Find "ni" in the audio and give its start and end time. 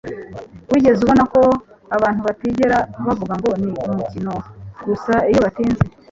3.61-3.71